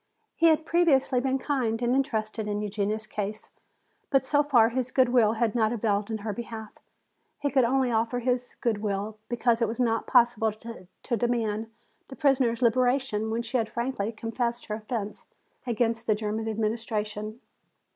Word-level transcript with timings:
He 0.35 0.47
had 0.47 0.65
previously 0.65 1.19
been 1.21 1.37
kind 1.37 1.79
and 1.79 1.95
interested 1.95 2.47
in 2.47 2.63
Eugenia's 2.63 3.05
case, 3.05 3.49
but 4.09 4.25
so 4.25 4.41
far 4.41 4.69
his 4.69 4.89
good 4.89 5.09
will 5.09 5.33
had 5.33 5.53
not 5.53 5.71
availed 5.71 6.09
in 6.09 6.17
her 6.25 6.33
behalf. 6.33 6.73
He 7.37 7.51
could 7.51 7.65
only 7.65 7.91
offer 7.91 8.17
his 8.17 8.55
good 8.61 8.79
will, 8.81 9.19
because 9.29 9.61
it 9.61 9.67
was 9.67 9.79
not 9.79 10.07
possible 10.07 10.51
to 10.53 11.17
demand 11.17 11.69
the 12.07 12.15
prisoner's 12.15 12.63
liberation 12.63 13.29
when 13.29 13.43
she 13.43 13.57
had 13.57 13.69
frankly 13.69 14.11
confessed 14.11 14.65
her 14.65 14.73
offense 14.73 15.27
against 15.67 16.07
the 16.07 16.15
German 16.15 16.47
administration. 16.49 17.39